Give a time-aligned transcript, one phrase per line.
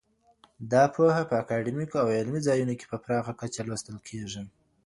[0.71, 4.41] دا پوهه په اکاډمیکو او علمي ځایونو کي په پراخه کچه لوستل کيږي.